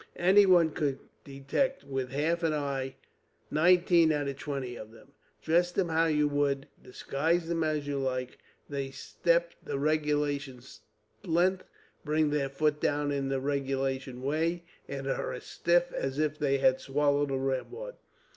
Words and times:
Anyone 0.17 0.71
could 0.71 0.97
detect, 1.23 1.83
with 1.83 2.09
half 2.09 2.41
an 2.41 2.53
eye, 2.53 2.95
nineteen 3.51 4.11
out 4.11 4.27
of 4.27 4.35
twenty 4.39 4.75
of 4.75 4.89
them; 4.89 5.11
dress 5.43 5.71
them 5.71 5.89
how 5.89 6.07
you 6.07 6.27
would, 6.27 6.65
disguise 6.81 7.47
them 7.47 7.63
as 7.63 7.85
you 7.85 7.99
like. 7.99 8.39
They 8.67 8.89
step 8.89 9.53
the 9.63 9.77
regulation 9.77 10.59
length, 11.23 11.65
bring 12.03 12.31
their 12.31 12.49
foot 12.49 12.79
down 12.81 13.11
in 13.11 13.29
the 13.29 13.39
regulation 13.39 14.23
way, 14.23 14.63
are 14.89 15.33
as 15.33 15.43
stiff 15.45 15.93
as 15.93 16.17
if 16.17 16.39
they 16.39 16.57
had 16.57 16.79
swallowed 16.81 17.29
a 17.29 17.37
ramrod. 17.37 17.93